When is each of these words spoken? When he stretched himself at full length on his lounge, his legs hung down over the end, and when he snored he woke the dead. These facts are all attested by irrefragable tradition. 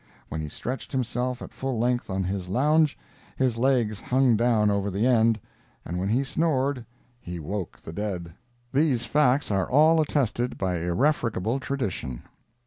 When 0.29 0.41
he 0.41 0.49
stretched 0.49 0.91
himself 0.91 1.43
at 1.43 1.53
full 1.53 1.77
length 1.77 2.09
on 2.09 2.23
his 2.23 2.49
lounge, 2.49 2.97
his 3.35 3.55
legs 3.59 4.01
hung 4.01 4.35
down 4.35 4.71
over 4.71 4.89
the 4.89 5.05
end, 5.05 5.39
and 5.85 5.99
when 5.99 6.09
he 6.09 6.23
snored 6.23 6.83
he 7.19 7.39
woke 7.39 7.79
the 7.79 7.93
dead. 7.93 8.33
These 8.73 9.05
facts 9.05 9.51
are 9.51 9.69
all 9.69 10.01
attested 10.01 10.57
by 10.57 10.79
irrefragable 10.79 11.59
tradition. 11.59 12.23